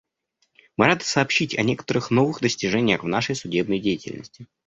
[0.77, 4.47] Мы рады сообщить о некоторых новых достижениях в нашей судебной деятельности.